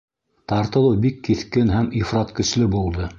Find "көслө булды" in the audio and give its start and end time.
2.41-3.07